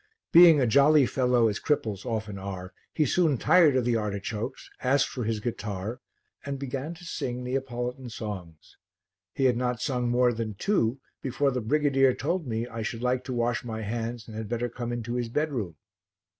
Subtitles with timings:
[0.31, 5.07] Being a jolly fellow, as cripples often are, he soon tired of the artichokes, asked
[5.07, 6.01] for his guitar
[6.43, 8.77] and began to sing Neapolitan songs.
[9.31, 13.23] He had not sung more than two before the brigadier told me I should like
[13.25, 15.75] to wash my hands and had better come into his bedroom.